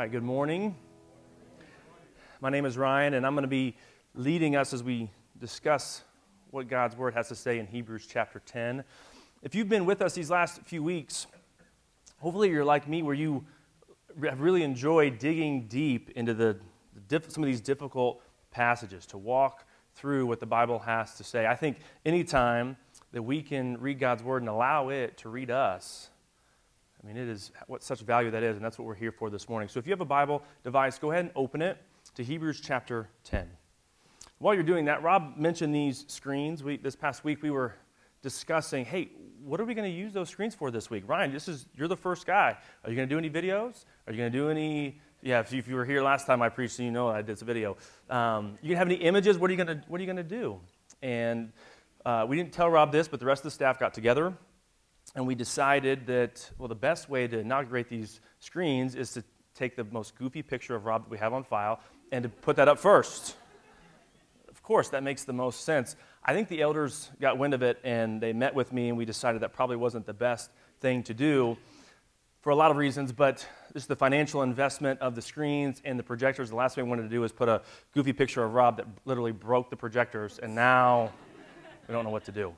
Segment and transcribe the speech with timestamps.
[0.00, 0.74] right, good morning.
[2.40, 3.76] My name is Ryan, and I'm going to be
[4.16, 6.02] leading us as we discuss
[6.50, 8.82] what God's Word has to say in Hebrews chapter 10.
[9.44, 11.28] If you've been with us these last few weeks,
[12.18, 13.44] hopefully you're like me where you
[14.24, 16.58] have really enjoyed digging deep into the
[17.28, 18.20] some of these difficult
[18.50, 19.64] passages to walk
[19.94, 21.46] through what the Bible has to say.
[21.46, 22.76] I think anytime
[23.12, 26.10] that we can read God's Word and allow it to read us,
[27.04, 29.28] I mean, it is what such value that is, and that's what we're here for
[29.28, 29.68] this morning.
[29.68, 31.76] So if you have a Bible device, go ahead and open it
[32.14, 33.46] to Hebrews chapter 10.
[34.38, 36.64] While you're doing that, Rob mentioned these screens.
[36.64, 37.74] We, this past week, we were
[38.22, 39.10] discussing, hey,
[39.42, 41.04] what are we going to use those screens for this week?
[41.06, 42.56] Ryan, this is you're the first guy.
[42.84, 43.84] Are you going to do any videos?
[44.06, 44.98] Are you going to do any?
[45.20, 47.26] Yeah, if you, if you were here last time I preached, you know I did
[47.26, 47.76] this video.
[48.08, 49.36] Um, you have any images?
[49.36, 50.58] What are you going to What are you to do?
[51.02, 51.52] And
[52.06, 54.32] uh, we didn't tell Rob this, but the rest of the staff got together
[55.14, 59.24] and we decided that, well, the best way to inaugurate these screens is to
[59.54, 61.80] take the most goofy picture of Rob that we have on file
[62.10, 63.36] and to put that up first.
[64.48, 65.94] Of course, that makes the most sense.
[66.24, 69.04] I think the elders got wind of it and they met with me, and we
[69.04, 71.56] decided that probably wasn't the best thing to do
[72.40, 76.02] for a lot of reasons, but just the financial investment of the screens and the
[76.02, 76.50] projectors.
[76.50, 78.86] The last thing we wanted to do was put a goofy picture of Rob that
[79.04, 81.12] literally broke the projectors, and now
[81.88, 82.54] we don't know what to do.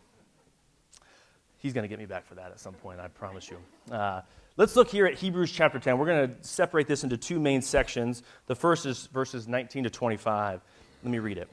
[1.66, 3.58] He's going to get me back for that at some point, I promise you.
[3.92, 4.20] Uh,
[4.56, 5.98] let's look here at Hebrews chapter 10.
[5.98, 8.22] We're going to separate this into two main sections.
[8.46, 10.60] The first is verses 19 to 25.
[11.02, 11.48] Let me read it.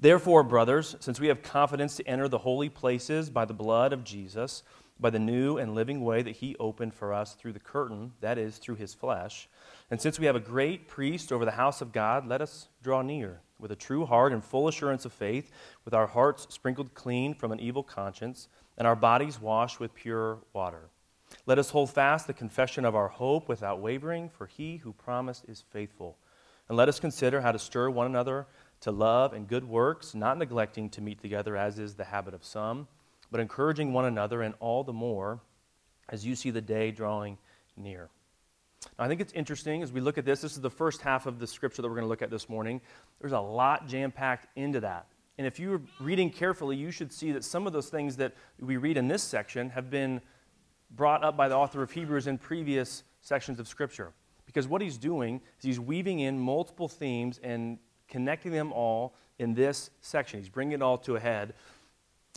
[0.00, 4.02] Therefore, brothers, since we have confidence to enter the holy places by the blood of
[4.02, 4.64] Jesus,
[4.98, 8.38] by the new and living way that he opened for us through the curtain, that
[8.38, 9.48] is, through his flesh,
[9.88, 13.02] and since we have a great priest over the house of God, let us draw
[13.02, 15.50] near with a true heart and full assurance of faith,
[15.84, 20.38] with our hearts sprinkled clean from an evil conscience and our bodies washed with pure
[20.52, 20.88] water.
[21.46, 25.44] Let us hold fast the confession of our hope without wavering, for he who promised
[25.48, 26.16] is faithful.
[26.68, 28.46] And let us consider how to stir one another
[28.80, 32.44] to love and good works, not neglecting to meet together as is the habit of
[32.44, 32.88] some,
[33.30, 35.40] but encouraging one another, and all the more
[36.08, 37.38] as you see the day drawing
[37.76, 38.08] near.
[38.98, 40.40] Now, I think it's interesting as we look at this.
[40.40, 42.48] This is the first half of the scripture that we're going to look at this
[42.48, 42.80] morning.
[43.20, 45.06] There's a lot jam packed into that.
[45.40, 48.76] And if you're reading carefully, you should see that some of those things that we
[48.76, 50.20] read in this section have been
[50.90, 54.12] brought up by the author of Hebrews in previous sections of Scripture.
[54.44, 59.54] Because what he's doing is he's weaving in multiple themes and connecting them all in
[59.54, 60.40] this section.
[60.40, 61.54] He's bringing it all to a head.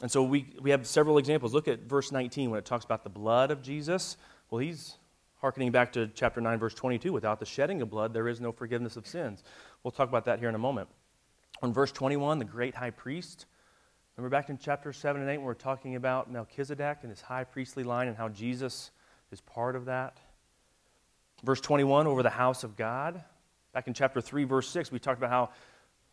[0.02, 1.54] And so we, we have several examples.
[1.54, 4.16] Look at verse 19 when it talks about the blood of Jesus.
[4.50, 4.96] Well, he's
[5.42, 7.12] hearkening back to chapter 9, verse 22.
[7.12, 9.44] Without the shedding of blood, there is no forgiveness of sins.
[9.84, 10.88] We'll talk about that here in a moment.
[11.62, 13.46] In verse 21, the great high priest.
[14.18, 17.44] Remember back in chapter 7 and 8 when we're talking about Melchizedek and his high
[17.44, 18.92] priestly line and how Jesus
[19.32, 20.20] is part of that?
[21.44, 23.24] Verse 21, over the house of God.
[23.74, 25.50] Back in chapter 3, verse 6, we talked about how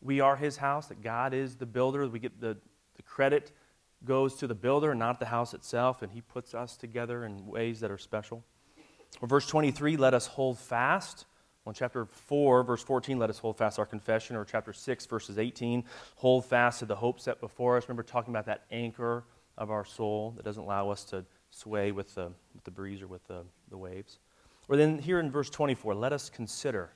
[0.01, 2.09] we are his house, that God is the builder.
[2.09, 2.57] We get the,
[2.97, 3.53] the credit
[4.05, 7.81] goes to the builder, not the house itself, and he puts us together in ways
[7.81, 8.43] that are special.
[9.21, 11.27] Or verse 23, let us hold fast
[11.71, 15.39] in chapter 4, verse 14, let us hold fast our confession, or chapter 6, verses
[15.39, 15.85] 18,
[16.17, 17.85] hold fast to the hope set before us.
[17.89, 19.25] Remember talking about that anchor
[19.57, 23.07] of our soul that doesn't allow us to sway with the, with the breeze or
[23.07, 24.19] with the, the waves.
[24.69, 26.93] Or then here in verse 24, let us consider.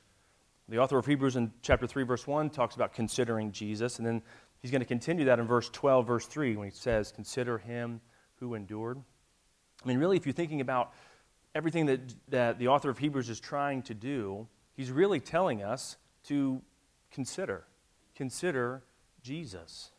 [0.69, 4.23] The author of Hebrews in chapter 3, verse 1 talks about considering Jesus, and then
[4.63, 8.01] he's going to continue that in verse 12, verse 3, when he says, Consider him
[8.37, 8.99] who endured.
[9.85, 10.95] I mean, really, if you're thinking about
[11.55, 15.97] everything that, that the author of Hebrews is trying to do, he's really telling us
[16.25, 16.63] to
[17.11, 17.65] consider.
[18.15, 18.83] Consider
[19.23, 19.91] Jesus.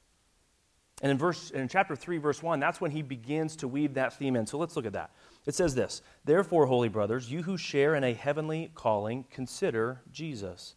[1.02, 4.14] And in verse in chapter 3 verse 1, that's when he begins to weave that
[4.14, 4.46] theme in.
[4.48, 5.12] So let's look at that.
[5.46, 10.76] It says this, "Therefore, holy brothers, you who share in a heavenly calling, consider Jesus,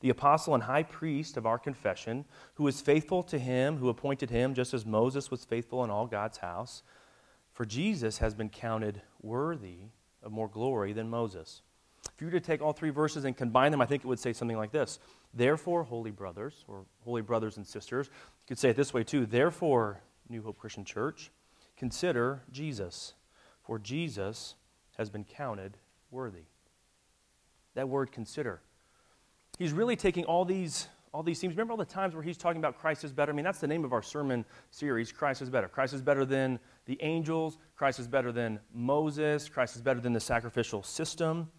[0.00, 2.24] the apostle and high priest of our confession,
[2.54, 6.06] who is faithful to him who appointed him just as Moses was faithful in all
[6.06, 6.82] God's house.
[7.52, 9.90] For Jesus has been counted worthy
[10.22, 11.62] of more glory than Moses."
[12.14, 14.18] If you were to take all three verses and combine them, I think it would
[14.18, 14.98] say something like this
[15.34, 19.26] Therefore, holy brothers, or holy brothers and sisters, you could say it this way too.
[19.26, 21.30] Therefore, New Hope Christian Church,
[21.76, 23.14] consider Jesus,
[23.64, 24.54] for Jesus
[24.96, 25.76] has been counted
[26.10, 26.44] worthy.
[27.74, 28.60] That word consider.
[29.58, 31.54] He's really taking all these all these themes.
[31.54, 33.32] Remember all the times where he's talking about Christ is better?
[33.32, 35.66] I mean, that's the name of our sermon series Christ is better.
[35.66, 37.58] Christ is better than the angels.
[37.74, 39.48] Christ is better than Moses.
[39.48, 41.50] Christ is better than the sacrificial system.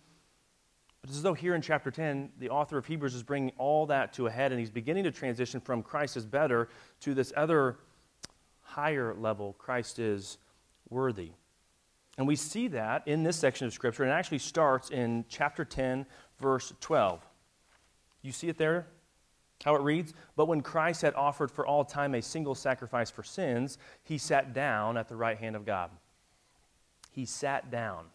[1.02, 3.88] But it's as though here in chapter 10, the author of Hebrews is bringing all
[3.88, 6.70] that to a head, and he's beginning to transition from Christ is better
[7.02, 7.78] to this other
[8.62, 10.38] higher level Christ is
[10.90, 11.32] worthy.
[12.18, 15.66] And we see that in this section of Scripture, and it actually starts in chapter
[15.66, 16.06] 10,
[16.40, 17.26] verse 12.
[18.22, 18.88] You see it there?
[19.64, 20.14] How it reads?
[20.36, 24.54] But when Christ had offered for all time a single sacrifice for sins, he sat
[24.54, 25.90] down at the right hand of God.
[27.12, 28.06] He sat down.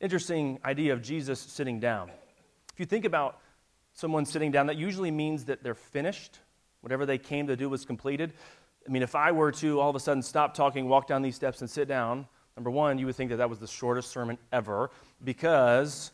[0.00, 2.10] Interesting idea of Jesus sitting down.
[2.72, 3.38] If you think about
[3.92, 6.40] someone sitting down, that usually means that they're finished.
[6.80, 8.32] Whatever they came to do was completed.
[8.86, 11.36] I mean, if I were to all of a sudden stop talking, walk down these
[11.36, 12.26] steps, and sit down,
[12.56, 14.90] number one, you would think that that was the shortest sermon ever
[15.22, 16.10] because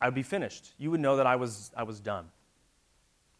[0.00, 0.72] I'd be finished.
[0.78, 2.28] You would know that I was, I was done.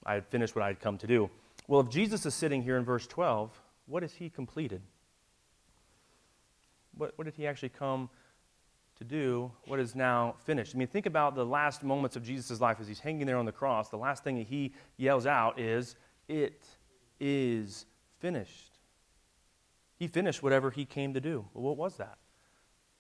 [0.04, 1.30] I had finished what I had come to do.
[1.66, 4.80] Well, if Jesus is sitting here in verse 12, what has he completed?
[6.96, 8.10] What, what did he actually come
[8.98, 9.50] to do?
[9.66, 10.74] What is now finished?
[10.74, 13.44] I mean, think about the last moments of Jesus' life as he's hanging there on
[13.44, 13.88] the cross.
[13.88, 15.96] The last thing that he yells out is,
[16.28, 16.64] It
[17.20, 17.86] is
[18.18, 18.78] finished.
[19.96, 21.44] He finished whatever he came to do.
[21.54, 22.18] Well, what was that?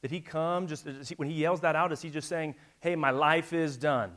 [0.02, 2.94] Did he come just, he, when he yells that out, is he just saying, Hey,
[2.94, 4.12] my life is done?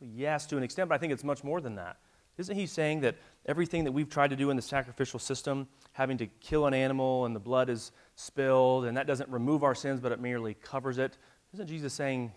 [0.00, 1.98] Yes, to an extent, but I think it's much more than that.
[2.36, 3.16] Isn't he saying that
[3.46, 7.26] everything that we've tried to do in the sacrificial system, having to kill an animal
[7.26, 10.98] and the blood is spilled, and that doesn't remove our sins, but it merely covers
[10.98, 11.18] it?
[11.52, 12.32] Isn't Jesus saying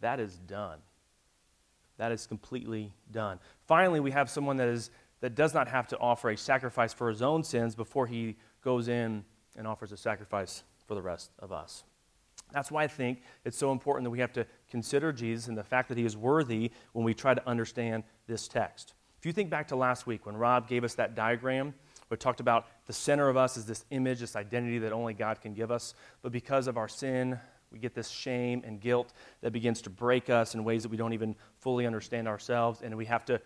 [0.00, 0.78] that is done?
[1.98, 3.38] That is completely done.
[3.66, 4.90] Finally, we have someone that, is,
[5.20, 8.88] that does not have to offer a sacrifice for his own sins before he goes
[8.88, 9.24] in
[9.56, 11.84] and offers a sacrifice for the rest of us.
[12.52, 15.64] That's why I think it's so important that we have to consider Jesus and the
[15.64, 18.94] fact that he is worthy when we try to understand this text.
[19.18, 21.74] If you think back to last week when Rob gave us that diagram,
[22.10, 25.40] we talked about the center of us is this image, this identity that only God
[25.40, 25.94] can give us.
[26.22, 27.38] But because of our sin,
[27.70, 30.96] we get this shame and guilt that begins to break us in ways that we
[30.96, 32.82] don't even fully understand ourselves.
[32.82, 33.40] And we have to,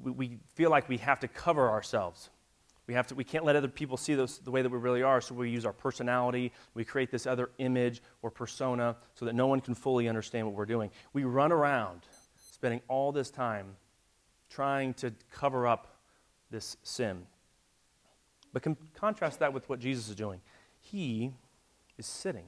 [0.00, 2.30] we, we feel like we have to cover ourselves
[2.90, 5.04] we, have to, we can't let other people see those, the way that we really
[5.04, 6.50] are, so we use our personality.
[6.74, 10.56] We create this other image or persona so that no one can fully understand what
[10.56, 10.90] we're doing.
[11.12, 12.00] We run around
[12.34, 13.76] spending all this time
[14.48, 16.00] trying to cover up
[16.50, 17.26] this sin.
[18.52, 20.40] But com- contrast that with what Jesus is doing.
[20.80, 21.32] He
[21.98, 22.46] is sitting.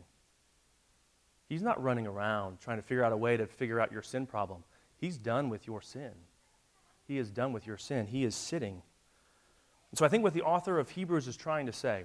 [1.48, 4.26] He's not running around trying to figure out a way to figure out your sin
[4.26, 4.64] problem.
[4.96, 6.12] He's done with your sin.
[7.06, 8.06] He is done with your sin.
[8.06, 8.82] He is sitting
[9.92, 12.04] and so I think what the author of Hebrews is trying to say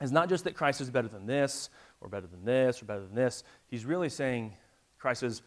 [0.00, 1.68] is not just that Christ is better than this,
[2.00, 3.44] or better than this, or better than this.
[3.68, 4.56] He's really saying
[4.98, 5.42] Christ is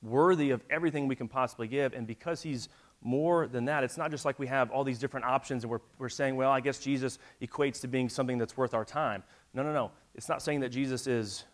[0.00, 1.92] worthy of everything we can possibly give.
[1.92, 2.68] And because he's
[3.06, 5.80] more than that, it's not just like we have all these different options and we're,
[5.98, 9.22] we're saying, well, I guess Jesus equates to being something that's worth our time.
[9.54, 9.92] No, no, no.
[10.14, 11.44] It's not saying that Jesus is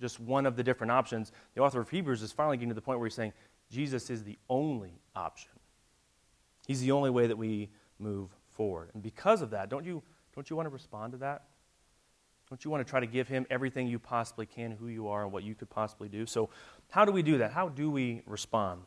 [0.00, 1.32] just one of the different options.
[1.54, 3.32] The author of Hebrews is finally getting to the point where he's saying
[3.70, 5.50] Jesus is the only option.
[6.66, 8.90] He's the only way that we move forward.
[8.94, 10.02] And because of that, don't you,
[10.34, 11.42] don't you want to respond to that?
[12.48, 15.24] Don't you want to try to give him everything you possibly can, who you are,
[15.24, 16.24] and what you could possibly do?
[16.24, 16.48] So,
[16.90, 17.52] how do we do that?
[17.52, 18.82] How do we respond?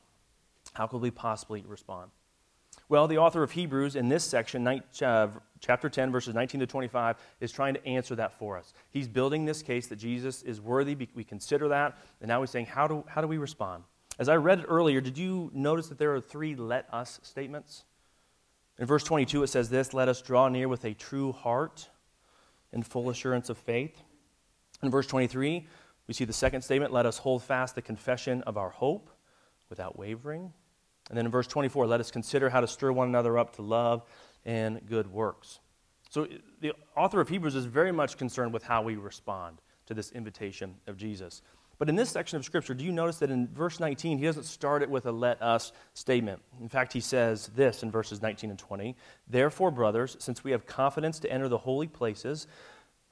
[0.74, 2.12] How could we possibly respond?
[2.90, 5.28] Well, the author of Hebrews in this section, uh,
[5.60, 8.74] chapter 10, verses 19 to 25, is trying to answer that for us.
[8.90, 10.96] He's building this case that Jesus is worthy.
[11.14, 11.98] We consider that.
[12.20, 13.84] And now he's saying, how do, how do we respond?
[14.20, 17.86] As I read it earlier, did you notice that there are three let us statements?
[18.78, 21.90] In verse 22, it says this Let us draw near with a true heart
[22.74, 24.02] and full assurance of faith.
[24.84, 25.68] In verse 23,
[26.08, 29.10] we see the second statement Let us hold fast the confession of our hope
[29.70, 30.54] without wavering.
[31.12, 33.62] And then in verse 24, let us consider how to stir one another up to
[33.62, 34.06] love
[34.46, 35.60] and good works.
[36.10, 36.26] So
[36.62, 40.76] the author of Hebrews is very much concerned with how we respond to this invitation
[40.88, 41.42] of Jesus.
[41.78, 44.46] But in this section of Scripture, do you notice that in verse 19, he doesn't
[44.46, 46.42] start it with a let us statement?
[46.62, 48.96] In fact, he says this in verses 19 and 20
[49.28, 52.48] Therefore, brothers, since we have confidence to enter the holy places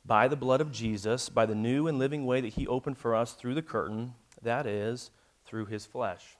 [0.05, 3.13] by the blood of Jesus, by the new and living way that he opened for
[3.13, 5.11] us through the curtain, that is,
[5.43, 6.37] through his flesh.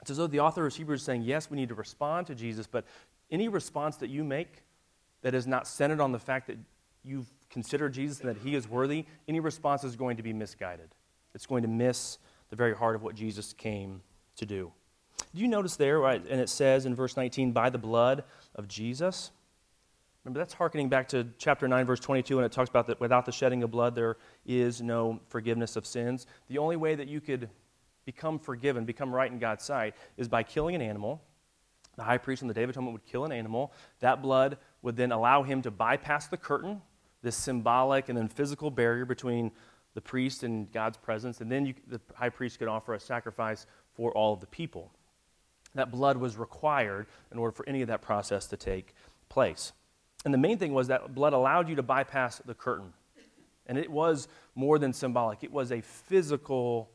[0.00, 2.34] It's as though the author of Hebrews is saying, yes, we need to respond to
[2.34, 2.84] Jesus, but
[3.30, 4.62] any response that you make
[5.22, 6.56] that is not centered on the fact that
[7.04, 10.94] you've considered Jesus and that he is worthy, any response is going to be misguided.
[11.34, 12.18] It's going to miss
[12.50, 14.02] the very heart of what Jesus came
[14.36, 14.72] to do.
[15.34, 18.24] Do you notice there, right, and it says in verse 19, by the blood
[18.54, 19.32] of Jesus?
[20.24, 23.26] Remember, that's harkening back to chapter 9, verse 22, when it talks about that without
[23.26, 26.26] the shedding of blood, there is no forgiveness of sins.
[26.48, 27.48] The only way that you could
[28.08, 31.20] become forgiven, become right in God's sight, is by killing an animal.
[31.98, 33.70] The high priest on the Day of Atonement would kill an animal.
[34.00, 36.80] That blood would then allow him to bypass the curtain,
[37.20, 39.50] this symbolic and then physical barrier between
[39.92, 43.66] the priest and God's presence, and then you, the high priest could offer a sacrifice
[43.92, 44.90] for all of the people.
[45.74, 48.94] That blood was required in order for any of that process to take
[49.28, 49.74] place.
[50.24, 52.94] And the main thing was that blood allowed you to bypass the curtain.
[53.66, 56.88] And it was more than symbolic, it was a physical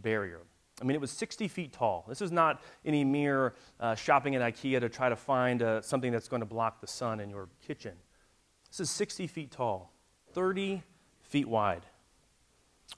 [0.00, 0.40] barrier.
[0.80, 2.04] I mean, it was 60 feet tall.
[2.08, 6.12] This is not any mere uh, shopping at IKEA to try to find uh, something
[6.12, 7.94] that's going to block the sun in your kitchen.
[8.70, 9.92] This is 60 feet tall,
[10.32, 10.82] 30
[11.22, 11.82] feet wide,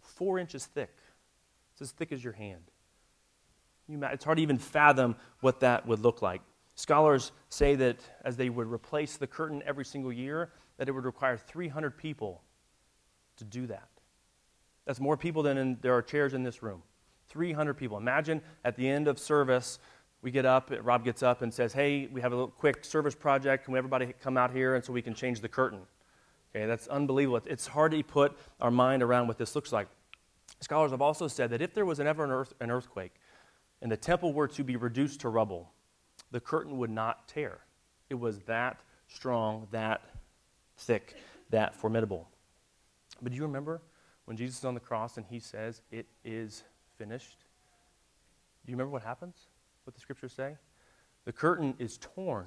[0.03, 0.95] four inches thick.
[1.73, 2.63] It's as thick as your hand.
[3.89, 6.43] it's hard to even fathom what that would look like.
[6.75, 11.05] Scholars say that as they would replace the curtain every single year, that it would
[11.05, 12.43] require 300 people
[13.37, 13.89] to do that.
[14.87, 16.83] That's more people than in, there are chairs in this room.
[17.31, 17.97] 300 people.
[17.97, 19.79] Imagine at the end of service,
[20.23, 23.15] we get up, Rob gets up and says, Hey, we have a little quick service
[23.15, 23.65] project.
[23.65, 25.81] Can everybody come out here and so we can change the curtain?
[26.55, 27.41] Okay, that's unbelievable.
[27.47, 29.89] It's hard to put our mind around what this looks like.
[30.61, 33.15] Scholars have also said that if there was ever an, earth, an earthquake
[33.81, 35.71] and the temple were to be reduced to rubble,
[36.33, 37.61] the curtain would not tear.
[38.11, 40.03] It was that strong, that
[40.77, 41.15] thick,
[41.51, 42.29] that formidable.
[43.23, 43.81] But do you remember
[44.25, 46.65] when Jesus is on the cross and he says, It is
[47.01, 47.39] finished?
[48.67, 49.35] Do you remember what happens?
[49.85, 50.57] What the scriptures say?
[51.25, 52.45] The curtain is torn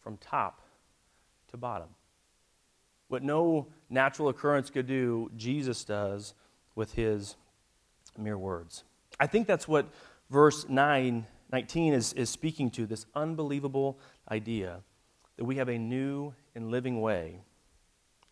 [0.00, 0.62] from top
[1.50, 1.88] to bottom.
[3.08, 6.32] What no natural occurrence could do, Jesus does
[6.74, 7.36] with his
[8.16, 8.84] mere words.
[9.20, 9.86] I think that's what
[10.30, 13.98] verse 9, 19 is, is speaking to this unbelievable
[14.30, 14.80] idea
[15.36, 17.42] that we have a new and living way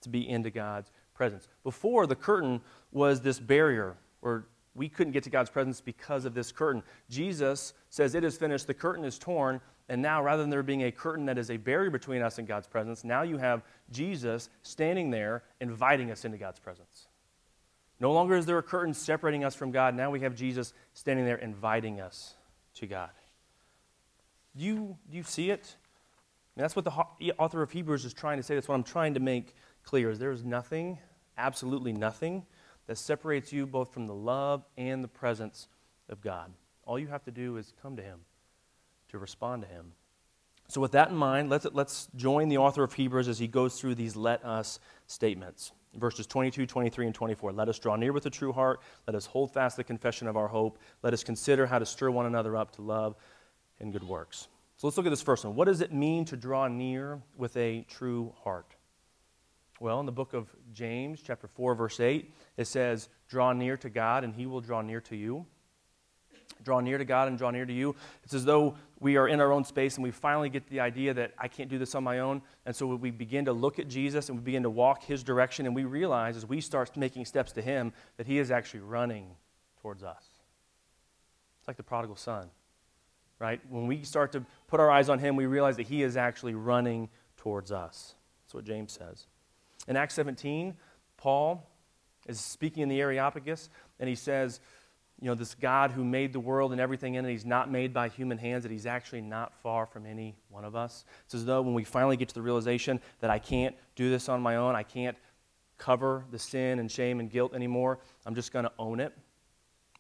[0.01, 1.49] to be into God's presence.
[1.65, 2.63] Before, the curtain
[2.93, 4.47] was this barrier or
[4.81, 6.83] we couldn't get to God's presence because of this curtain.
[7.11, 9.61] Jesus says, It is finished, the curtain is torn,
[9.91, 12.49] and now rather than there being a curtain that is a barrier between us and
[12.49, 17.09] God's presence, now you have Jesus standing there inviting us into God's presence.
[18.01, 19.95] No longer is there a curtain separating us from God.
[19.95, 22.33] Now we have Jesus standing there inviting us
[22.77, 23.11] to God.
[24.57, 25.77] Do you, do you see it?
[26.57, 28.55] And that's what the author of Hebrews is trying to say.
[28.55, 30.09] That's what I'm trying to make clear.
[30.09, 30.99] Is there is nothing,
[31.37, 32.47] absolutely nothing,
[32.87, 35.69] that separates you both from the love and the presence
[36.09, 36.53] of God.
[36.85, 38.21] All you have to do is come to Him,
[39.09, 39.93] to respond to Him.
[40.69, 43.81] So, with that in mind, let's, let's join the author of Hebrews as he goes
[43.81, 45.73] through these let us statements.
[45.97, 47.53] Verses 22, 23, and 24.
[47.53, 48.81] Let us draw near with a true heart.
[49.09, 50.79] Let us hold fast the confession of our hope.
[51.03, 53.17] Let us consider how to stir one another up to love
[53.81, 54.47] and good works.
[54.77, 55.57] So let's look at this first one.
[55.57, 58.77] What does it mean to draw near with a true heart?
[59.81, 63.89] Well, in the book of James, chapter 4, verse 8, it says, Draw near to
[63.89, 65.47] God, and he will draw near to you.
[66.63, 67.97] Draw near to God and draw near to you.
[68.23, 71.15] It's as though we are in our own space and we finally get the idea
[71.15, 72.43] that I can't do this on my own.
[72.67, 75.65] And so we begin to look at Jesus and we begin to walk his direction,
[75.65, 79.31] and we realize as we start making steps to him that he is actually running
[79.81, 80.27] towards us.
[81.61, 82.51] It's like the prodigal son,
[83.39, 83.61] right?
[83.71, 86.55] When we start to put our eyes on him, we realize that he is actually
[86.55, 87.09] running
[87.39, 88.15] towards us.
[88.45, 89.27] That's what James says.
[89.89, 90.75] In Acts 17,
[91.17, 91.67] Paul
[92.27, 94.61] is speaking in the Areopagus, and he says,
[95.21, 97.93] you know, this God who made the world and everything in it, he's not made
[97.93, 101.05] by human hands, that he's actually not far from any one of us.
[101.27, 104.29] It's as though when we finally get to the realization that I can't do this
[104.31, 105.17] on my own, I can't
[105.77, 109.13] cover the sin and shame and guilt anymore, I'm just going to own it.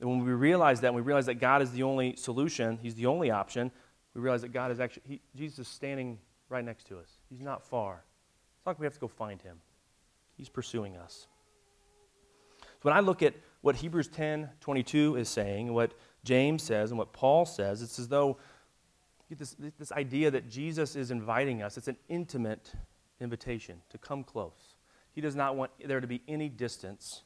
[0.00, 2.94] And when we realize that, and we realize that God is the only solution, he's
[2.94, 3.70] the only option,
[4.14, 6.18] we realize that God is actually, he, Jesus is standing
[6.48, 7.18] right next to us.
[7.28, 8.02] He's not far.
[8.56, 9.60] It's not like we have to go find him.
[10.40, 11.26] He's pursuing us.
[12.62, 15.92] So when I look at what Hebrews 10 22 is saying, what
[16.24, 18.38] James says, and what Paul says, it's as though
[19.28, 21.76] this, this idea that Jesus is inviting us.
[21.76, 22.72] It's an intimate
[23.20, 24.76] invitation to come close.
[25.12, 27.22] He does not want there to be any distance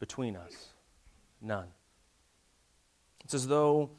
[0.00, 0.70] between us.
[1.40, 1.68] None.
[3.24, 3.90] It's as though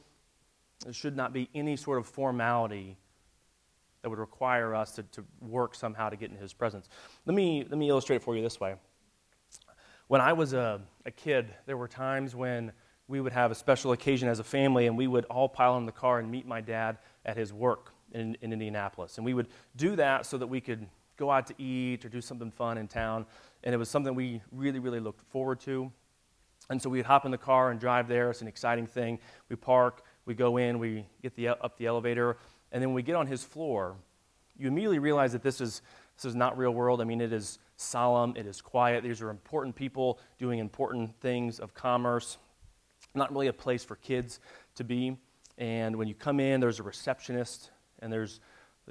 [0.83, 2.97] there should not be any sort of formality
[4.01, 6.89] that would require us to, to work somehow to get in his presence.
[7.25, 8.75] Let me, let me illustrate for you this way.
[10.07, 12.71] When I was a, a kid, there were times when
[13.07, 15.85] we would have a special occasion as a family and we would all pile in
[15.85, 19.17] the car and meet my dad at his work in, in Indianapolis.
[19.17, 20.87] And we would do that so that we could
[21.17, 23.25] go out to eat or do something fun in town.
[23.63, 25.91] And it was something we really, really looked forward to.
[26.69, 28.29] And so we'd hop in the car and drive there.
[28.29, 29.19] It's an exciting thing.
[29.49, 32.37] We park, we go in, we get the, up the elevator,
[32.71, 33.95] and then when we get on his floor,
[34.57, 35.81] you immediately realize that this is,
[36.15, 37.01] this is not real world.
[37.01, 39.03] I mean, it is solemn, it is quiet.
[39.03, 42.37] These are important people doing important things of commerce.
[43.15, 44.39] Not really a place for kids
[44.75, 45.17] to be.
[45.57, 48.39] And when you come in, there's a receptionist, and there's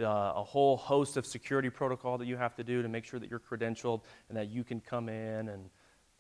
[0.01, 3.21] uh, a whole host of security protocol that you have to do to make sure
[3.21, 5.71] that you're credentialed and that you can come in and,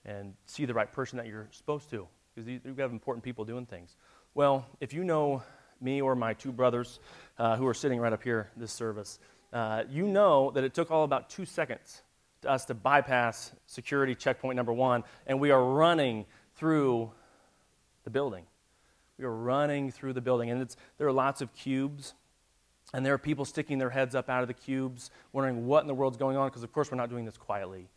[0.04, 2.06] and see the right person that you're supposed to.
[2.34, 3.96] Because you have important people doing things.
[4.34, 5.42] Well, if you know
[5.80, 7.00] me or my two brothers
[7.38, 9.18] uh, who are sitting right up here this service,
[9.52, 12.02] uh, you know that it took all about two seconds
[12.42, 17.10] to us to bypass security checkpoint number one, and we are running through
[18.04, 18.44] the building.
[19.18, 22.14] We are running through the building, and there are lots of cubes,
[22.94, 25.88] and there are people sticking their heads up out of the cubes, wondering what in
[25.88, 27.88] the world's going on, because of course we're not doing this quietly.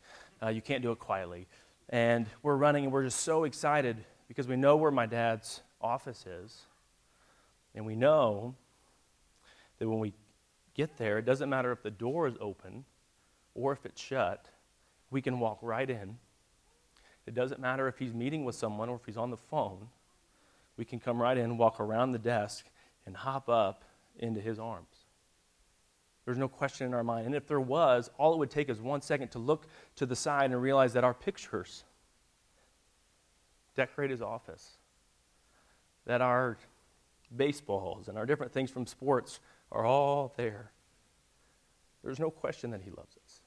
[0.42, 1.48] Uh, you can't do it quietly.
[1.90, 3.98] And we're running, and we're just so excited
[4.28, 6.62] because we know where my dad's office is,
[7.76, 8.56] and we know
[9.80, 10.14] that when we
[10.74, 12.86] get there, it doesn't matter if the door is open
[13.54, 14.48] or if it's shut,
[15.10, 16.18] we can walk right in.
[17.26, 19.88] It doesn't matter if he's meeting with someone or if he's on the phone.
[20.78, 22.66] We can come right in, walk around the desk,
[23.06, 23.84] and hop up
[24.18, 25.06] into his arms.
[26.26, 27.26] There's no question in our mind.
[27.26, 30.16] And if there was, all it would take is one second to look to the
[30.16, 31.84] side and realize that our pictures
[33.76, 34.78] decorate his office,
[36.06, 36.58] that our
[37.36, 39.40] baseballs and our different things from sports
[39.72, 40.72] are all there.
[42.04, 43.42] There's no question that he loves us.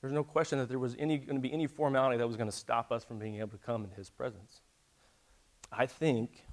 [0.00, 2.48] There's no question that there was any, going to be any formality that was going
[2.50, 4.62] to stop us from being able to come in his presence.
[5.70, 6.44] I think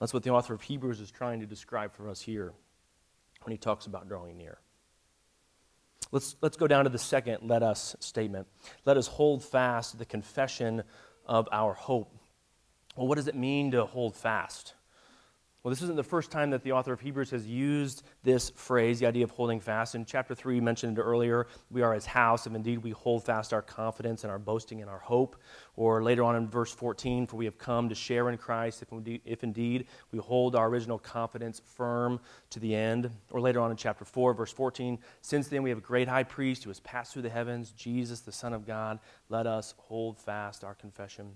[0.00, 2.52] that's what the author of Hebrews is trying to describe for us here
[3.42, 4.58] when he talks about drawing near.
[6.12, 8.46] Let's, let's go down to the second let us statement.
[8.84, 10.82] Let us hold fast the confession
[11.24, 12.14] of our hope.
[12.96, 14.74] Well, what does it mean to hold fast?
[15.66, 19.00] Well, this isn't the first time that the author of Hebrews has used this phrase,
[19.00, 19.96] the idea of holding fast.
[19.96, 23.24] In chapter 3, we mentioned it earlier, we are his house, if indeed we hold
[23.24, 25.34] fast our confidence and our boasting and our hope.
[25.74, 28.92] Or later on in verse 14, for we have come to share in Christ, if
[28.92, 32.20] indeed, if indeed we hold our original confidence firm
[32.50, 33.10] to the end.
[33.32, 36.22] Or later on in chapter 4, verse 14, since then we have a great high
[36.22, 39.00] priest who has passed through the heavens, Jesus, the Son of God.
[39.28, 41.32] Let us hold fast our confession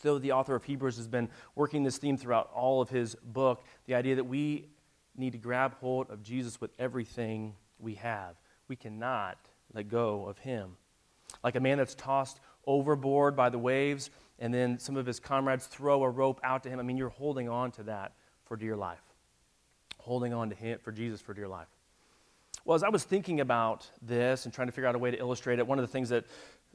[0.00, 3.64] though the author of Hebrews has been working this theme throughout all of his book,
[3.86, 4.68] the idea that we
[5.16, 8.36] need to grab hold of Jesus with everything we have.
[8.68, 9.38] We cannot
[9.72, 10.76] let go of him.
[11.44, 15.66] Like a man that's tossed overboard by the waves, and then some of his comrades
[15.66, 16.78] throw a rope out to him.
[16.78, 18.12] I mean, you're holding on to that
[18.44, 19.02] for dear life.
[19.98, 21.68] Holding on to him for Jesus for dear life.
[22.64, 25.18] Well, as I was thinking about this and trying to figure out a way to
[25.18, 26.24] illustrate it, one of the things that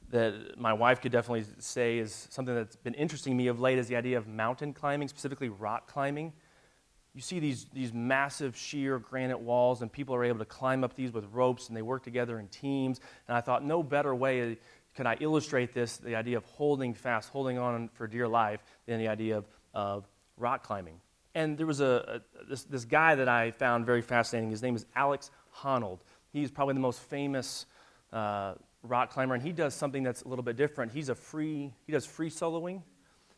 [0.10, 3.88] that my wife could definitely say is something that's been interesting me of late is
[3.88, 6.34] the idea of mountain climbing, specifically rock climbing.
[7.14, 10.96] You see these, these massive sheer granite walls, and people are able to climb up
[10.96, 13.02] these with ropes, and they work together in teams.
[13.28, 14.58] And I thought, no better way
[14.96, 19.00] could I illustrate this, the idea of holding fast, holding on for dear life, than
[19.00, 20.06] the idea of, of
[20.38, 21.00] rock climbing.
[21.36, 24.50] And there was a, a this, this guy that I found very fascinating.
[24.50, 25.30] His name is Alex
[25.62, 26.00] Honnold.
[26.32, 27.66] He's probably the most famous
[28.12, 28.54] uh,
[28.88, 30.92] rock climber, and he does something that's a little bit different.
[30.92, 32.82] He's a free, he does free soloing.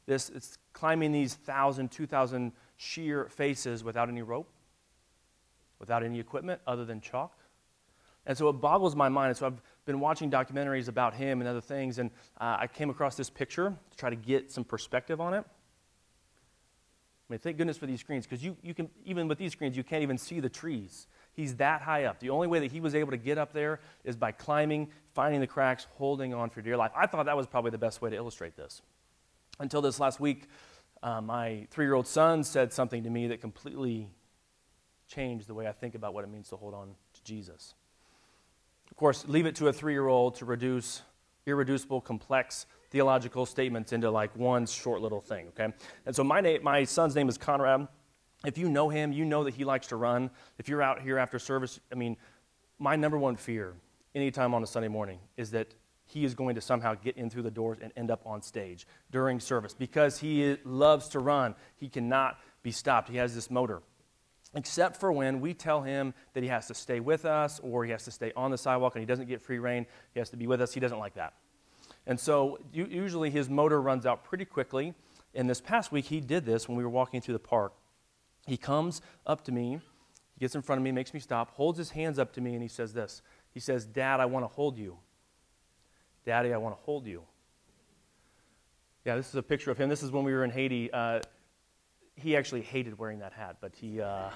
[0.05, 4.49] This, it's climbing these thousand, two thousand sheer faces without any rope,
[5.79, 7.37] without any equipment other than chalk.
[8.25, 9.29] And so it boggles my mind.
[9.29, 12.89] And so I've been watching documentaries about him and other things, and uh, I came
[12.89, 15.43] across this picture to try to get some perspective on it.
[17.29, 19.77] I mean, thank goodness for these screens, because you, you can, even with these screens,
[19.77, 21.07] you can't even see the trees.
[21.39, 22.19] He's that high up.
[22.19, 25.39] The only way that he was able to get up there is by climbing, finding
[25.39, 26.91] the cracks, holding on for dear life.
[26.93, 28.81] I thought that was probably the best way to illustrate this.
[29.57, 30.49] Until this last week,
[31.01, 34.09] uh, my three year old son said something to me that completely
[35.07, 37.73] changed the way I think about what it means to hold on to Jesus.
[38.91, 41.03] Of course, leave it to a three year old to reduce
[41.45, 45.73] irreducible, complex theological statements into like one short little thing, okay?
[46.05, 47.87] And so my, na- my son's name is Conrad.
[48.45, 50.29] If you know him, you know that he likes to run.
[50.57, 52.15] If you're out here after service, I mean,
[52.77, 53.73] my number one fear
[54.15, 55.73] anytime on a Sunday morning is that
[56.05, 58.87] he is going to somehow get in through the doors and end up on stage
[59.11, 61.53] during service because he loves to run.
[61.75, 63.09] He cannot be stopped.
[63.09, 63.81] He has this motor.
[64.55, 67.91] Except for when we tell him that he has to stay with us or he
[67.91, 70.37] has to stay on the sidewalk and he doesn't get free reign, he has to
[70.37, 70.73] be with us.
[70.73, 71.33] He doesn't like that.
[72.07, 74.95] And so usually his motor runs out pretty quickly.
[75.35, 77.73] And this past week he did this when we were walking through the park.
[78.47, 79.79] He comes up to me,
[80.33, 82.53] he gets in front of me, makes me stop, holds his hands up to me,
[82.53, 83.21] and he says this.
[83.51, 84.97] He says, Dad, I want to hold you.
[86.25, 87.23] Daddy, I want to hold you.
[89.05, 89.89] Yeah, this is a picture of him.
[89.89, 90.91] This is when we were in Haiti.
[90.91, 91.21] Uh,
[92.15, 94.29] he actually hated wearing that hat, but he, uh,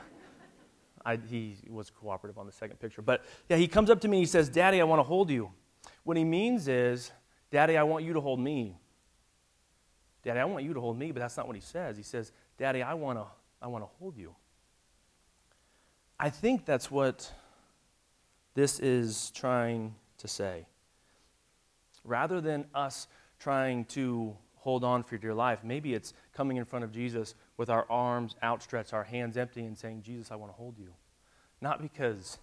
[1.06, 3.02] I, he was cooperative on the second picture.
[3.02, 5.52] But yeah, he comes up to me, he says, Daddy, I want to hold you.
[6.04, 7.12] What he means is,
[7.52, 8.78] Daddy, I want you to hold me.
[10.24, 11.98] Daddy, I want you to hold me, but that's not what he says.
[11.98, 13.26] He says, Daddy, I want to
[13.64, 14.36] I want to hold you.
[16.20, 17.32] I think that's what
[18.54, 20.68] this is trying to say.
[22.04, 23.08] Rather than us
[23.40, 27.70] trying to hold on for dear life, maybe it's coming in front of Jesus with
[27.70, 30.90] our arms outstretched, our hands empty, and saying, Jesus, I want to hold you.
[31.62, 32.38] Not because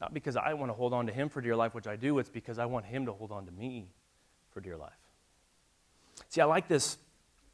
[0.00, 2.18] Not because I want to hold on to him for dear life, which I do,
[2.18, 3.86] it's because I want him to hold on to me
[4.50, 4.90] for dear life.
[6.28, 6.98] See, I like this,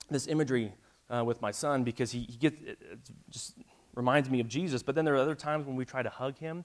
[0.08, 0.72] this imagery
[1.10, 2.98] uh, with my son because he, he gets, it, it
[3.30, 3.54] just
[3.94, 4.82] reminds me of Jesus.
[4.82, 6.64] But then there are other times when we try to hug him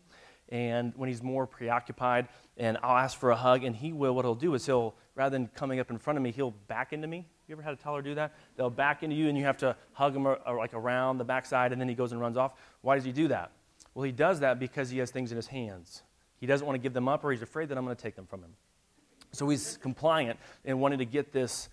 [0.50, 2.28] and when he's more preoccupied
[2.58, 5.34] and I'll ask for a hug and he will, what he'll do is he'll, rather
[5.34, 7.26] than coming up in front of me, he'll back into me.
[7.48, 8.34] You ever had a toddler do that?
[8.56, 11.24] They'll back into you and you have to hug him or, or like around the
[11.24, 12.54] backside and then he goes and runs off.
[12.82, 13.52] Why does he do that?
[13.96, 16.04] Well, he does that because he has things in his hands.
[16.40, 18.16] He doesn't want to give them up or he's afraid that I'm going to take
[18.16, 18.54] them from him.
[19.32, 21.70] So he's compliant and wanting to get this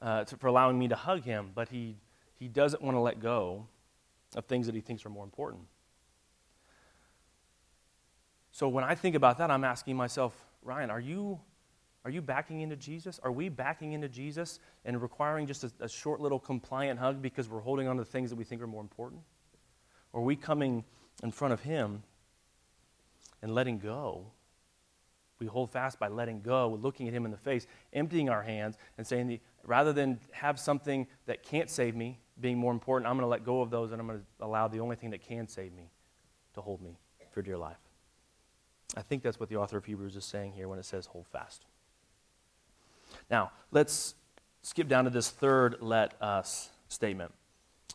[0.00, 1.96] uh, to, for allowing me to hug him, but he,
[2.38, 3.66] he doesn't want to let go
[4.34, 5.62] of things that he thinks are more important.
[8.52, 11.40] So when I think about that, I'm asking myself, Ryan, are you,
[12.04, 13.18] are you backing into Jesus?
[13.22, 17.48] Are we backing into Jesus and requiring just a, a short little compliant hug because
[17.48, 19.22] we're holding on to things that we think are more important?
[20.12, 20.84] Or are we coming
[21.22, 22.02] in front of Him
[23.42, 24.26] and letting go
[25.44, 28.78] we hold fast by letting go, looking at Him in the face, emptying our hands,
[28.96, 33.24] and saying, rather than have something that can't save me being more important, I'm going
[33.24, 35.46] to let go of those and I'm going to allow the only thing that can
[35.46, 35.90] save me
[36.54, 36.96] to hold me
[37.30, 37.76] for dear life.
[38.96, 41.26] I think that's what the author of Hebrews is saying here when it says hold
[41.26, 41.66] fast.
[43.30, 44.14] Now, let's
[44.62, 47.32] skip down to this third let us statement.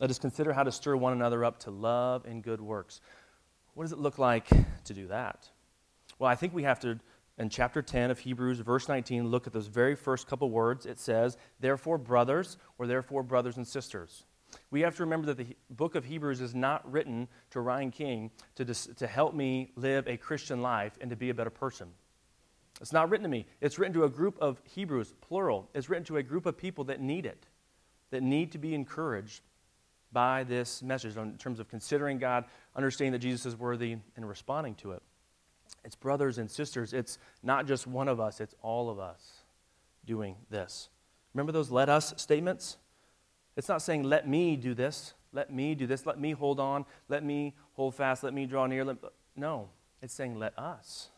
[0.00, 3.00] Let us consider how to stir one another up to love and good works.
[3.74, 4.48] What does it look like
[4.84, 5.48] to do that?
[6.20, 7.00] Well, I think we have to
[7.40, 10.84] in chapter 10 of Hebrews, verse 19, look at those very first couple words.
[10.84, 14.24] It says, Therefore, brothers, or therefore, brothers and sisters.
[14.70, 18.30] We have to remember that the book of Hebrews is not written to Ryan King
[18.56, 21.88] to, dis- to help me live a Christian life and to be a better person.
[22.78, 23.46] It's not written to me.
[23.62, 25.70] It's written to a group of Hebrews, plural.
[25.74, 27.46] It's written to a group of people that need it,
[28.10, 29.42] that need to be encouraged
[30.12, 32.44] by this message in terms of considering God,
[32.76, 35.02] understanding that Jesus is worthy, and responding to it.
[35.84, 36.92] It's brothers and sisters.
[36.92, 39.40] It's not just one of us, it's all of us
[40.04, 40.88] doing this.
[41.34, 42.76] Remember those let us statements?
[43.56, 46.84] It's not saying, let me do this, let me do this, let me hold on,
[47.08, 48.84] let me hold fast, let me draw near.
[48.84, 48.96] Let,
[49.36, 49.68] no,
[50.02, 51.10] it's saying, let us.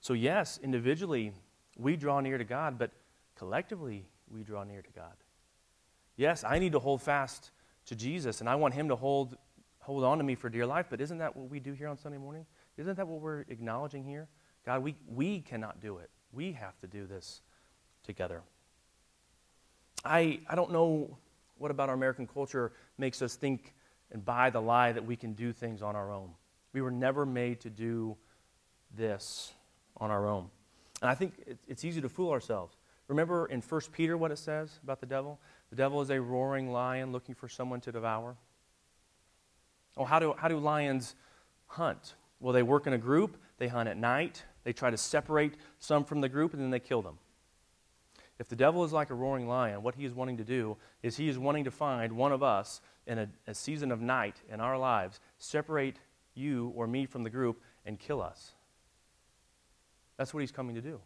[0.00, 1.32] So, yes, individually,
[1.76, 2.90] we draw near to God, but
[3.36, 5.14] collectively, we draw near to God.
[6.16, 7.50] Yes, I need to hold fast
[7.86, 9.36] to Jesus, and I want Him to hold,
[9.78, 11.96] hold on to me for dear life, but isn't that what we do here on
[11.96, 12.46] Sunday morning?
[12.82, 14.26] Isn't that what we're acknowledging here?
[14.66, 16.10] God, we, we cannot do it.
[16.32, 17.40] We have to do this
[18.04, 18.42] together.
[20.04, 21.16] I, I don't know
[21.58, 23.72] what about our American culture makes us think
[24.10, 26.30] and buy the lie that we can do things on our own.
[26.72, 28.16] We were never made to do
[28.96, 29.52] this
[29.98, 30.50] on our own.
[31.00, 31.34] And I think
[31.68, 32.74] it's easy to fool ourselves.
[33.06, 35.38] Remember in 1 Peter what it says about the devil?
[35.70, 38.34] The devil is a roaring lion looking for someone to devour.
[39.96, 41.14] Oh, how do, how do lions
[41.68, 42.14] hunt?
[42.42, 46.04] Well, they work in a group, they hunt at night, they try to separate some
[46.04, 47.18] from the group, and then they kill them.
[48.40, 51.16] If the devil is like a roaring lion, what he is wanting to do is
[51.16, 54.60] he is wanting to find one of us in a, a season of night in
[54.60, 56.00] our lives, separate
[56.34, 58.52] you or me from the group, and kill us.
[60.16, 61.00] That's what he's coming to do.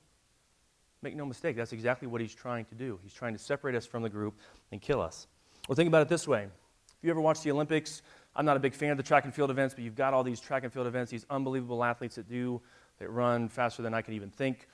[1.03, 2.99] Make no mistake, that's exactly what he's trying to do.
[3.03, 4.39] He's trying to separate us from the group
[4.73, 5.27] and kill us.
[5.69, 6.45] Well, think about it this way.
[6.45, 8.01] If you ever watch the Olympics,
[8.37, 10.23] I'm not a big fan of the track and field events, but you've got all
[10.23, 12.61] these track and field events, these unbelievable athletes that do,
[12.99, 14.69] that run faster than I could even think.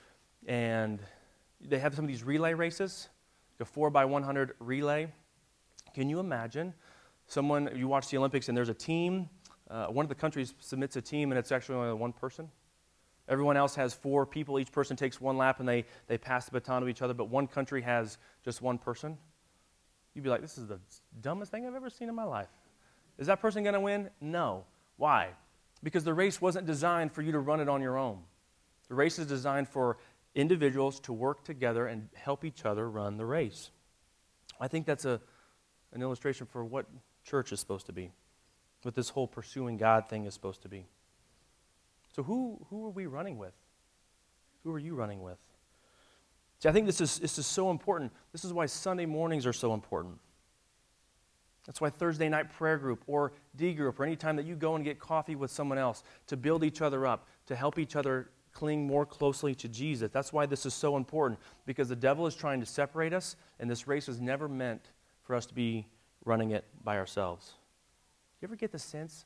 [0.45, 0.99] And
[1.61, 3.07] they have some of these relay races,
[3.57, 5.07] the 4 by 100 relay.
[5.93, 6.73] Can you imagine
[7.27, 9.29] someone, you watch the Olympics and there's a team,
[9.69, 12.49] uh, one of the countries submits a team and it's actually only one person?
[13.29, 14.59] Everyone else has four people.
[14.59, 17.29] Each person takes one lap and they, they pass the baton to each other, but
[17.29, 19.17] one country has just one person.
[20.13, 20.79] You'd be like, this is the
[21.21, 22.49] dumbest thing I've ever seen in my life.
[23.17, 24.09] Is that person going to win?
[24.19, 24.65] No.
[24.97, 25.29] Why?
[25.81, 28.19] Because the race wasn't designed for you to run it on your own.
[28.87, 29.97] The race is designed for
[30.35, 33.71] individuals to work together and help each other run the race.
[34.59, 35.19] I think that's a,
[35.91, 36.85] an illustration for what
[37.23, 38.11] church is supposed to be,
[38.81, 40.85] what this whole pursuing God thing is supposed to be.
[42.15, 43.53] So, who, who are we running with?
[44.63, 45.37] Who are you running with?
[46.59, 48.11] See, I think this is, this is so important.
[48.31, 50.19] This is why Sunday mornings are so important.
[51.65, 54.75] That's why Thursday night prayer group or D group or any time that you go
[54.75, 58.29] and get coffee with someone else to build each other up, to help each other
[58.51, 60.11] cling more closely to Jesus.
[60.11, 63.69] That's why this is so important because the devil is trying to separate us, and
[63.69, 64.81] this race was never meant
[65.23, 65.87] for us to be
[66.25, 67.53] running it by ourselves.
[68.41, 69.25] You ever get the sense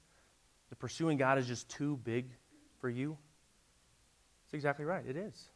[0.70, 2.30] that pursuing God is just too big
[2.80, 3.18] for you?
[4.46, 5.04] That's exactly right.
[5.08, 5.50] It is.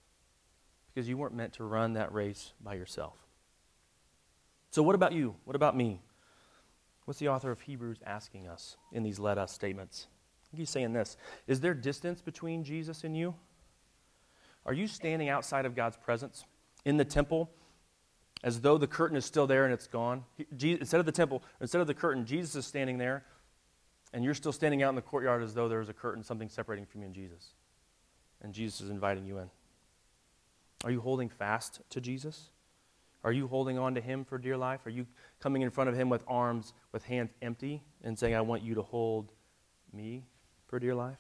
[0.94, 3.13] Because you weren't meant to run that race by yourself.
[4.72, 5.36] So, what about you?
[5.46, 6.02] What about me?
[7.06, 10.08] What's the author of Hebrews asking us in these let us statements?
[10.56, 13.36] He's saying this Is there distance between Jesus and you?
[14.66, 16.46] Are you standing outside of God's presence
[16.86, 17.50] in the temple
[18.44, 20.24] as though the curtain is still there and it's gone?
[20.62, 23.24] Instead of the temple, instead of the curtain, Jesus is standing there,
[24.14, 26.86] and you're still standing out in the courtyard as though there's a curtain, something separating
[26.86, 27.54] from you and Jesus.
[28.42, 29.50] And Jesus is inviting you in.
[30.84, 32.50] Are you holding fast to Jesus?
[33.24, 34.86] Are you holding on to Him for dear life?
[34.86, 35.06] Are you
[35.40, 38.76] coming in front of Him with arms, with hands empty, and saying, I want you
[38.76, 39.32] to hold
[39.94, 40.24] me
[40.68, 41.20] for dear life?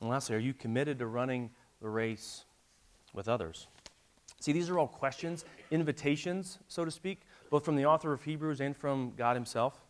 [0.00, 2.44] And lastly, are you committed to running the race
[3.12, 3.66] with others?
[4.40, 8.60] See, these are all questions, invitations, so to speak, both from the author of Hebrews
[8.60, 9.80] and from God Himself.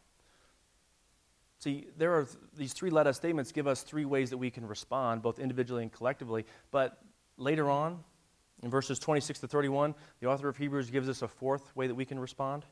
[1.60, 2.26] See, there are
[2.56, 5.82] these three let us statements give us three ways that we can respond, both individually
[5.82, 6.44] and collectively.
[6.72, 7.00] But
[7.36, 8.02] later on,
[8.62, 11.94] in verses 26 to 31, the author of Hebrews gives us a fourth way that
[11.94, 12.64] we can respond.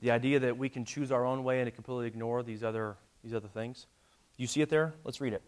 [0.00, 3.34] The idea that we can choose our own way and completely ignore these other, these
[3.34, 3.86] other things.
[4.36, 4.94] You see it there?
[5.04, 5.42] Let's read it.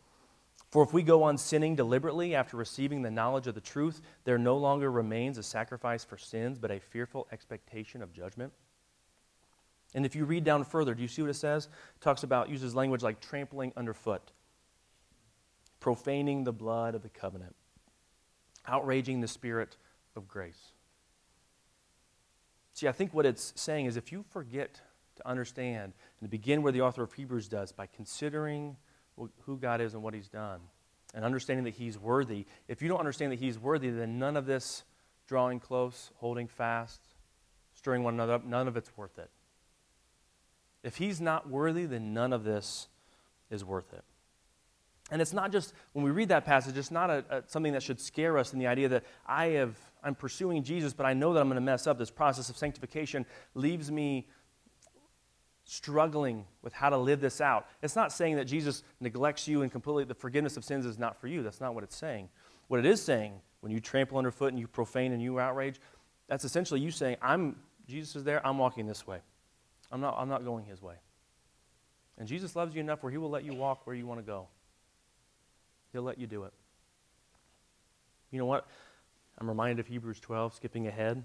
[0.71, 4.39] For if we go on sinning deliberately after receiving the knowledge of the truth, there
[4.39, 8.53] no longer remains a sacrifice for sins, but a fearful expectation of judgment.
[9.95, 11.67] And if you read down further, do you see what it says?
[11.67, 14.33] It talks about, uses language like trampling underfoot,
[15.81, 17.55] profaning the blood of the covenant,
[18.66, 19.77] outraging the spirit
[20.16, 20.72] of grace.
[22.75, 24.81] See, I think what it's saying is if you forget
[25.16, 28.77] to understand and to begin where the author of Hebrews does by considering
[29.42, 30.61] who God is and what He's done,
[31.14, 32.46] and understanding that He's worthy.
[32.68, 34.85] If you don't understand that He's worthy, then none of this
[35.27, 37.01] drawing close, holding fast,
[37.75, 39.31] stirring one another up, none of it's worth it.
[40.83, 42.88] If He's not worthy, then none of this
[43.51, 44.05] is worth it.
[45.12, 47.83] And it's not just, when we read that passage, it's not a, a, something that
[47.83, 51.35] should scare us in the idea that I have, I'm pursuing Jesus, but I know
[51.35, 51.98] that I'm going to mess up.
[51.98, 54.27] This process of sanctification leaves me
[55.64, 57.66] struggling with how to live this out.
[57.83, 61.20] It's not saying that Jesus neglects you and completely the forgiveness of sins is not
[61.20, 61.42] for you.
[61.42, 62.31] That's not what it's saying.
[62.68, 65.79] What it is saying, when you trample underfoot and you profane and you outrage,
[66.27, 69.18] that's essentially you saying, I'm Jesus is there, I'm walking this way.
[69.90, 70.94] I'm not, I'm not going his way.
[72.16, 74.25] And Jesus loves you enough where he will let you walk where you want to
[74.25, 74.46] go.
[75.92, 76.52] He'll let you do it.
[78.31, 78.66] You know what?
[79.38, 81.24] I'm reminded of Hebrews 12, skipping ahead,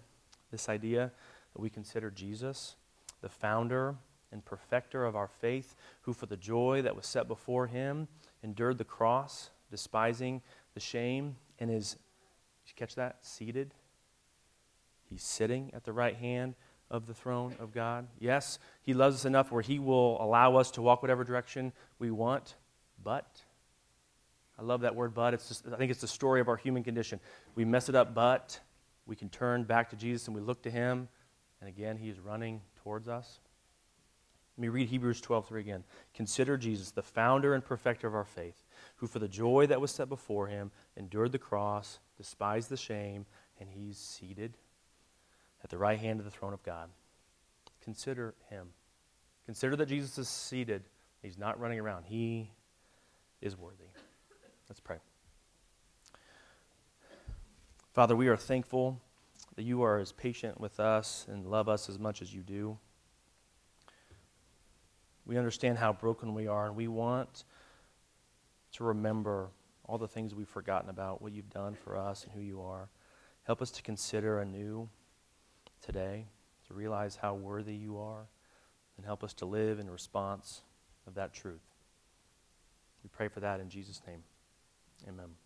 [0.51, 1.12] this idea
[1.53, 2.75] that we consider Jesus,
[3.21, 3.95] the founder
[4.32, 8.08] and perfecter of our faith, who for the joy that was set before him
[8.43, 10.41] endured the cross, despising
[10.73, 13.17] the shame, and is, did you catch that?
[13.21, 13.73] Seated.
[15.10, 16.56] He's sitting at the right hand
[16.91, 18.08] of the throne of God.
[18.19, 22.12] Yes, he loves us enough where he will allow us to walk whatever direction we
[22.12, 22.56] want,
[23.03, 23.43] but
[24.60, 25.34] I love that word but.
[25.34, 27.20] It's just, I think it's the story of our human condition.
[27.56, 28.60] We mess it up, but
[29.06, 31.08] we can turn back to Jesus and we look to him,
[31.62, 33.39] and again, he is running towards us.
[34.58, 35.84] Let me read Hebrews 12:3 again.
[36.15, 38.65] Consider Jesus, the founder and perfecter of our faith,
[38.96, 43.28] who for the joy that was set before him endured the cross, despised the shame,
[43.60, 44.58] and he's seated
[45.63, 46.89] at the right hand of the throne of God.
[47.82, 48.70] Consider him.
[49.46, 50.84] Consider that Jesus is seated.
[51.22, 52.06] He's not running around.
[52.06, 52.52] He
[53.41, 53.86] is worthy.
[54.69, 54.97] Let's pray.
[57.93, 59.01] Father, we are thankful
[59.56, 62.77] that you are as patient with us and love us as much as you do.
[65.25, 67.43] We understand how broken we are, and we want
[68.73, 69.49] to remember
[69.86, 72.89] all the things we've forgotten about, what you've done for us and who you are.
[73.43, 74.89] Help us to consider anew
[75.82, 76.25] today,
[76.67, 78.27] to realize how worthy you are,
[78.97, 80.62] and help us to live in response
[81.08, 81.75] of that truth.
[83.03, 84.23] We pray for that in Jesus' name.
[85.06, 85.38] Amen.